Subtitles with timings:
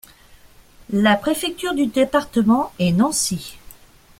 [0.89, 3.59] La préfecture du département est Nancy.